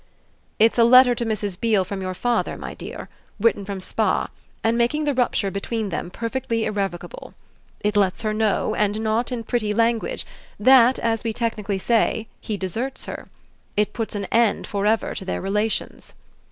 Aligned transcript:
"It's 0.57 0.79
a 0.79 0.83
letter 0.83 1.13
to 1.13 1.27
Mrs. 1.27 1.61
Beale 1.61 1.85
from 1.85 2.01
your 2.01 2.15
father, 2.15 2.57
my 2.57 2.73
dear, 2.73 3.07
written 3.39 3.65
from 3.65 3.79
Spa 3.79 4.29
and 4.63 4.75
making 4.75 5.03
the 5.03 5.13
rupture 5.13 5.51
between 5.51 5.89
them 5.89 6.09
perfectly 6.09 6.65
irrevocable. 6.65 7.35
It 7.81 7.95
lets 7.95 8.23
her 8.23 8.33
know, 8.33 8.73
and 8.73 8.99
not 8.99 9.31
in 9.31 9.43
pretty 9.43 9.75
language, 9.75 10.25
that, 10.59 10.97
as 10.97 11.23
we 11.23 11.33
technically 11.33 11.77
say, 11.77 12.27
he 12.39 12.57
deserts 12.57 13.05
her. 13.05 13.27
It 13.77 13.93
puts 13.93 14.15
an 14.15 14.25
end 14.31 14.65
for 14.65 14.87
ever 14.87 15.13
to 15.13 15.23
their 15.23 15.39
relations." 15.39 16.15